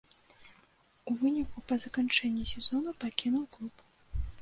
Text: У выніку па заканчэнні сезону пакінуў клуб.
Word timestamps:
У 1.11 1.13
выніку 1.19 1.57
па 1.69 1.79
заканчэнні 1.85 2.49
сезону 2.55 2.97
пакінуў 3.07 3.49
клуб. 3.57 3.73